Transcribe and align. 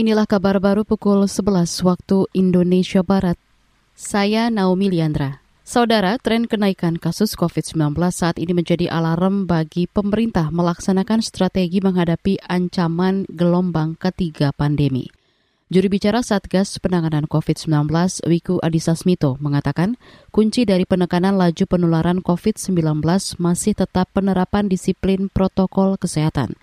Inilah 0.00 0.24
kabar 0.24 0.56
baru 0.64 0.88
pukul 0.88 1.28
11 1.28 1.84
waktu 1.84 2.24
Indonesia 2.32 3.04
Barat. 3.04 3.36
Saya 3.92 4.48
Naomi 4.48 4.88
Liandra. 4.88 5.44
Saudara, 5.60 6.16
tren 6.16 6.48
kenaikan 6.48 6.96
kasus 6.96 7.36
COVID-19 7.36 8.00
saat 8.08 8.40
ini 8.40 8.56
menjadi 8.56 8.88
alarm 8.88 9.44
bagi 9.44 9.84
pemerintah 9.84 10.48
melaksanakan 10.56 11.20
strategi 11.20 11.84
menghadapi 11.84 12.40
ancaman 12.48 13.28
gelombang 13.28 13.92
ketiga 14.00 14.56
pandemi. 14.56 15.12
Juri 15.68 15.92
bicara 15.92 16.24
Satgas 16.24 16.80
Penanganan 16.80 17.28
COVID-19, 17.28 17.68
Wiku 18.24 18.56
Adhisa 18.64 18.96
Smito, 18.96 19.36
mengatakan 19.36 20.00
kunci 20.32 20.64
dari 20.64 20.88
penekanan 20.88 21.36
laju 21.36 21.68
penularan 21.68 22.24
COVID-19 22.24 23.04
masih 23.36 23.76
tetap 23.76 24.08
penerapan 24.16 24.64
disiplin 24.64 25.28
protokol 25.28 26.00
kesehatan 26.00 26.56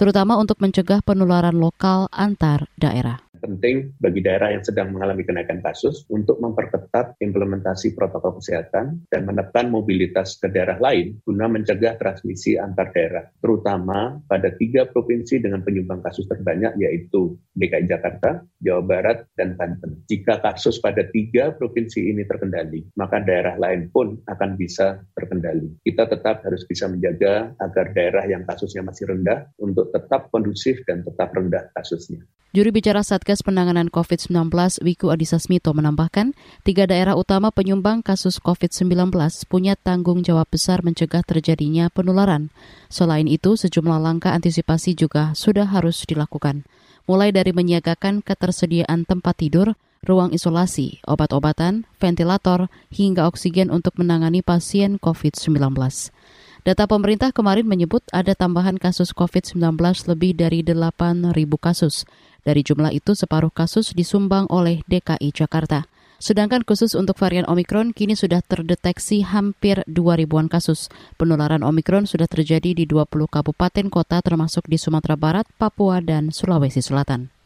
terutama 0.00 0.40
untuk 0.40 0.56
mencegah 0.64 1.04
penularan 1.04 1.60
lokal 1.60 2.08
antar 2.08 2.64
daerah 2.80 3.20
penting 3.40 3.96
bagi 3.96 4.20
daerah 4.20 4.52
yang 4.52 4.62
sedang 4.62 4.92
mengalami 4.92 5.24
kenaikan 5.24 5.64
kasus 5.64 6.04
untuk 6.12 6.38
memperketat 6.38 7.16
implementasi 7.18 7.96
protokol 7.96 8.38
kesehatan 8.38 9.08
dan 9.08 9.22
menekan 9.24 9.72
mobilitas 9.72 10.36
ke 10.36 10.52
daerah 10.52 10.76
lain 10.76 11.18
guna 11.24 11.48
mencegah 11.48 11.96
transmisi 11.96 12.60
antar 12.60 12.92
daerah, 12.92 13.24
terutama 13.40 14.20
pada 14.28 14.52
tiga 14.54 14.86
provinsi 14.86 15.40
dengan 15.40 15.64
penyumbang 15.64 16.04
kasus 16.04 16.28
terbanyak 16.28 16.76
yaitu 16.78 17.40
DKI 17.56 17.88
Jakarta, 17.88 18.44
Jawa 18.60 18.82
Barat, 18.84 19.18
dan 19.34 19.56
Banten. 19.56 20.04
Jika 20.06 20.44
kasus 20.44 20.78
pada 20.78 21.02
tiga 21.08 21.56
provinsi 21.56 22.12
ini 22.12 22.28
terkendali, 22.28 22.92
maka 23.00 23.24
daerah 23.24 23.56
lain 23.56 23.88
pun 23.88 24.20
akan 24.28 24.50
bisa 24.60 25.00
terkendali. 25.30 25.78
Kita 25.86 26.10
tetap 26.10 26.42
harus 26.42 26.66
bisa 26.66 26.90
menjaga 26.90 27.54
agar 27.62 27.94
daerah 27.94 28.26
yang 28.26 28.42
kasusnya 28.42 28.82
masih 28.82 29.06
rendah 29.06 29.46
untuk 29.62 29.94
tetap 29.94 30.26
kondusif 30.34 30.82
dan 30.82 31.06
tetap 31.06 31.30
rendah 31.30 31.70
kasusnya. 31.78 32.26
Juri 32.50 32.74
bicara 32.74 33.06
Satgas 33.06 33.46
Penanganan 33.46 33.94
COVID-19 33.94 34.50
Wiku 34.82 35.14
Adhisa 35.14 35.38
Smito 35.38 35.70
menambahkan, 35.70 36.34
tiga 36.66 36.82
daerah 36.90 37.14
utama 37.14 37.54
penyumbang 37.54 38.02
kasus 38.02 38.42
COVID-19 38.42 39.14
punya 39.46 39.78
tanggung 39.78 40.26
jawab 40.26 40.50
besar 40.50 40.82
mencegah 40.82 41.22
terjadinya 41.22 41.86
penularan. 41.94 42.50
Selain 42.90 43.30
itu, 43.30 43.54
sejumlah 43.54 44.02
langkah 44.02 44.34
antisipasi 44.34 44.98
juga 44.98 45.30
sudah 45.38 45.70
harus 45.70 46.02
dilakukan, 46.02 46.66
mulai 47.06 47.30
dari 47.30 47.54
menyiagakan 47.54 48.18
ketersediaan 48.26 49.06
tempat 49.06 49.46
tidur, 49.46 49.78
ruang 50.00 50.32
isolasi, 50.32 51.04
obat-obatan, 51.04 51.84
ventilator, 52.00 52.72
hingga 52.88 53.28
oksigen 53.28 53.68
untuk 53.68 54.00
menangani 54.00 54.40
pasien 54.40 54.96
COVID-19. 54.96 55.76
Data 56.60 56.84
pemerintah 56.84 57.32
kemarin 57.32 57.64
menyebut 57.64 58.04
ada 58.12 58.36
tambahan 58.36 58.76
kasus 58.76 59.16
COVID-19 59.16 59.80
lebih 60.12 60.36
dari 60.36 60.60
8.000 60.60 61.32
kasus. 61.56 62.04
Dari 62.44 62.60
jumlah 62.60 62.92
itu, 62.92 63.16
separuh 63.16 63.52
kasus 63.52 63.96
disumbang 63.96 64.48
oleh 64.52 64.84
DKI 64.88 65.32
Jakarta. 65.32 65.88
Sedangkan 66.20 66.68
khusus 66.68 66.92
untuk 66.92 67.16
varian 67.16 67.48
Omikron 67.48 67.96
kini 67.96 68.12
sudah 68.12 68.44
terdeteksi 68.44 69.24
hampir 69.24 69.80
2.000-an 69.88 70.52
kasus. 70.52 70.92
Penularan 71.16 71.64
Omikron 71.64 72.04
sudah 72.04 72.28
terjadi 72.28 72.76
di 72.76 72.84
20 72.84 73.08
kabupaten 73.08 73.88
kota 73.88 74.20
termasuk 74.20 74.68
di 74.68 74.76
Sumatera 74.76 75.16
Barat, 75.16 75.48
Papua, 75.56 76.04
dan 76.04 76.28
Sulawesi 76.28 76.84
Selatan. 76.84 77.39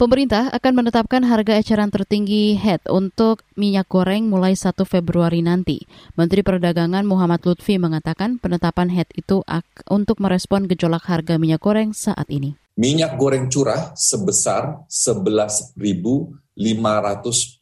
Pemerintah 0.00 0.48
akan 0.56 0.80
menetapkan 0.80 1.20
harga 1.28 1.60
eceran 1.60 1.92
tertinggi 1.92 2.56
HED 2.56 2.88
untuk 2.88 3.44
minyak 3.52 3.84
goreng 3.84 4.32
mulai 4.32 4.56
1 4.56 4.72
Februari 4.88 5.44
nanti. 5.44 5.84
Menteri 6.16 6.40
Perdagangan 6.40 7.04
Muhammad 7.04 7.44
Lutfi 7.44 7.76
mengatakan 7.76 8.40
penetapan 8.40 8.88
HED 8.88 9.20
itu 9.20 9.44
untuk 9.92 10.16
merespon 10.24 10.64
gejolak 10.64 11.04
harga 11.04 11.36
minyak 11.36 11.60
goreng 11.60 11.92
saat 11.92 12.32
ini. 12.32 12.56
Minyak 12.80 13.20
goreng 13.20 13.52
curah 13.52 13.92
sebesar 13.92 14.88
11.500 14.88 15.76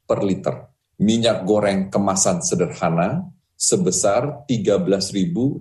per 0.06 0.22
liter. 0.22 0.54
Minyak 1.02 1.42
goreng 1.42 1.90
kemasan 1.90 2.38
sederhana 2.46 3.26
sebesar 3.58 4.46
13.500 4.46 5.58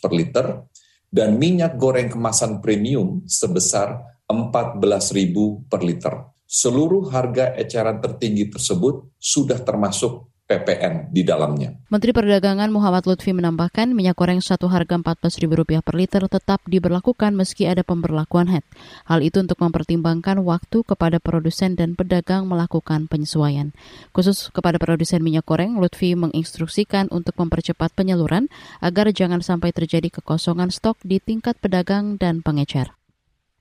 per 0.00 0.12
liter 0.16 0.64
dan 1.12 1.36
minyak 1.36 1.76
goreng 1.76 2.08
kemasan 2.08 2.64
premium 2.64 3.28
sebesar 3.28 4.08
14.000 4.32 5.68
per 5.68 5.80
liter. 5.84 6.14
Seluruh 6.48 7.08
harga 7.08 7.56
eceran 7.56 8.00
tertinggi 8.00 8.48
tersebut 8.52 9.16
sudah 9.16 9.60
termasuk 9.64 10.32
PPN 10.52 11.08
di 11.08 11.24
dalamnya. 11.24 11.72
Menteri 11.88 12.12
Perdagangan 12.12 12.68
Muhammad 12.68 13.08
Lutfi 13.08 13.32
menambahkan 13.32 13.88
minyak 13.96 14.20
goreng 14.20 14.44
satu 14.44 14.68
harga 14.68 15.00
Rp14.000 15.00 15.80
per 15.80 15.94
liter 15.96 16.22
tetap 16.28 16.60
diberlakukan 16.68 17.32
meski 17.32 17.64
ada 17.64 17.80
pemberlakuan 17.80 18.52
HED. 18.52 18.64
Hal 19.08 19.24
itu 19.24 19.40
untuk 19.40 19.56
mempertimbangkan 19.64 20.44
waktu 20.44 20.84
kepada 20.84 21.16
produsen 21.22 21.72
dan 21.72 21.96
pedagang 21.96 22.44
melakukan 22.44 23.08
penyesuaian. 23.08 23.72
Khusus 24.12 24.52
kepada 24.52 24.76
produsen 24.76 25.24
minyak 25.24 25.48
goreng, 25.48 25.80
Lutfi 25.80 26.12
menginstruksikan 26.12 27.08
untuk 27.08 27.32
mempercepat 27.40 27.96
penyaluran 27.96 28.52
agar 28.84 29.08
jangan 29.16 29.40
sampai 29.40 29.72
terjadi 29.72 30.12
kekosongan 30.20 30.68
stok 30.68 31.00
di 31.00 31.16
tingkat 31.16 31.56
pedagang 31.56 32.20
dan 32.20 32.44
pengecer. 32.44 32.92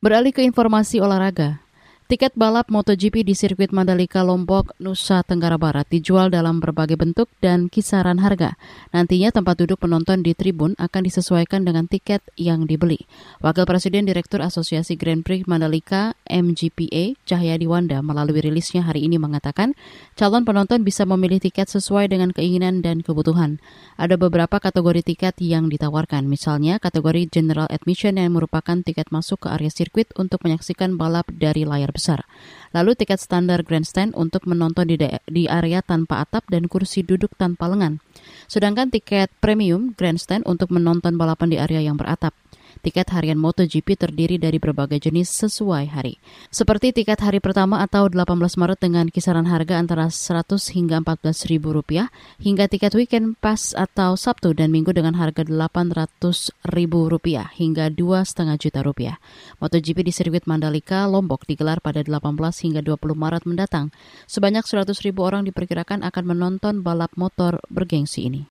Beralih 0.01 0.33
ke 0.33 0.41
informasi 0.41 0.97
olahraga. 0.97 1.61
Tiket 2.11 2.35
balap 2.35 2.67
MotoGP 2.67 3.23
di 3.23 3.31
sirkuit 3.31 3.71
Mandalika 3.71 4.19
Lombok, 4.19 4.75
Nusa 4.83 5.23
Tenggara 5.23 5.55
Barat 5.55 5.87
dijual 5.87 6.27
dalam 6.27 6.59
berbagai 6.59 6.99
bentuk 6.99 7.31
dan 7.39 7.71
kisaran 7.71 8.19
harga. 8.19 8.59
Nantinya 8.91 9.31
tempat 9.31 9.55
duduk 9.63 9.79
penonton 9.79 10.19
di 10.19 10.35
tribun 10.35 10.75
akan 10.75 11.07
disesuaikan 11.07 11.63
dengan 11.63 11.87
tiket 11.87 12.19
yang 12.35 12.67
dibeli. 12.67 13.07
Wakil 13.39 13.63
Presiden 13.63 14.03
Direktur 14.03 14.43
Asosiasi 14.43 14.99
Grand 14.99 15.23
Prix 15.23 15.47
Mandalika 15.47 16.11
MGPA, 16.27 17.15
Cahyadi 17.23 17.63
Wanda, 17.63 18.03
melalui 18.03 18.43
rilisnya 18.43 18.83
hari 18.83 19.07
ini 19.07 19.15
mengatakan, 19.15 19.71
calon 20.19 20.43
penonton 20.43 20.83
bisa 20.83 21.07
memilih 21.07 21.39
tiket 21.39 21.71
sesuai 21.71 22.11
dengan 22.11 22.35
keinginan 22.35 22.83
dan 22.83 23.07
kebutuhan. 23.07 23.63
Ada 23.95 24.19
beberapa 24.19 24.59
kategori 24.59 25.15
tiket 25.15 25.39
yang 25.39 25.71
ditawarkan, 25.71 26.27
misalnya 26.27 26.75
kategori 26.75 27.31
General 27.31 27.71
Admission 27.71 28.19
yang 28.19 28.35
merupakan 28.35 28.83
tiket 28.83 29.07
masuk 29.15 29.47
ke 29.47 29.55
area 29.55 29.71
sirkuit 29.71 30.11
untuk 30.19 30.43
menyaksikan 30.43 30.99
balap 30.99 31.31
dari 31.31 31.63
layar 31.63 31.87
besar 31.95 32.00
besar. 32.01 32.25
Lalu 32.73 32.97
tiket 32.97 33.21
standar 33.21 33.61
grandstand 33.61 34.17
untuk 34.17 34.49
menonton 34.49 34.89
di, 34.89 34.97
di 35.29 35.45
area 35.45 35.85
tanpa 35.85 36.25
atap 36.25 36.49
dan 36.49 36.65
kursi 36.65 37.05
duduk 37.05 37.37
tanpa 37.37 37.69
lengan. 37.69 38.01
Sedangkan 38.49 38.89
tiket 38.89 39.29
premium 39.37 39.93
grandstand 39.93 40.41
untuk 40.49 40.73
menonton 40.73 41.21
balapan 41.21 41.53
di 41.53 41.57
area 41.61 41.85
yang 41.85 42.01
beratap. 42.01 42.33
Tiket 42.81 43.13
harian 43.13 43.37
MotoGP 43.37 43.93
terdiri 43.93 44.41
dari 44.41 44.57
berbagai 44.57 44.97
jenis 44.97 45.29
sesuai 45.29 45.93
hari. 45.93 46.17
Seperti 46.49 46.89
tiket 46.89 47.21
hari 47.21 47.37
pertama 47.37 47.85
atau 47.85 48.09
18 48.09 48.57
Maret 48.57 48.79
dengan 48.81 49.05
kisaran 49.05 49.45
harga 49.45 49.77
antara 49.77 50.09
100 50.09 50.57
hingga 50.73 50.97
14 51.05 51.45
ribu 51.45 51.77
rupiah, 51.77 52.09
hingga 52.41 52.65
tiket 52.65 52.97
weekend 52.97 53.37
pas 53.37 53.77
atau 53.77 54.17
Sabtu 54.17 54.57
dan 54.57 54.73
Minggu 54.73 54.97
dengan 54.97 55.13
harga 55.13 55.45
800 55.45 56.49
ribu 56.73 57.05
rupiah 57.05 57.53
hingga 57.53 57.93
2,5 57.93 58.57
juta 58.57 58.81
rupiah. 58.81 59.15
MotoGP 59.61 60.01
di 60.01 60.09
sirkuit 60.09 60.49
Mandalika, 60.49 61.05
Lombok 61.05 61.45
digelar 61.45 61.85
pada 61.85 62.01
18 62.01 62.17
hingga 62.65 62.81
20 62.81 63.13
Maret 63.13 63.45
mendatang. 63.45 63.93
Sebanyak 64.25 64.65
100 64.65 64.89
ribu 65.05 65.21
orang 65.21 65.45
diperkirakan 65.45 66.01
akan 66.01 66.23
menonton 66.25 66.81
balap 66.81 67.13
motor 67.13 67.61
bergengsi 67.69 68.25
ini. 68.25 68.49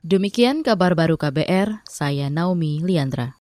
Demikian 0.00 0.64
kabar 0.64 0.96
baru 0.96 1.20
KBR, 1.20 1.84
saya 1.84 2.32
Naomi 2.32 2.80
Liandra. 2.80 3.36